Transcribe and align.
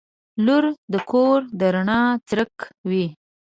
•لور 0.45 0.63
د 0.93 0.95
کور 1.09 1.39
د 1.59 1.61
رڼا 1.73 2.01
څرک 2.27 2.53
وي. 2.89 3.05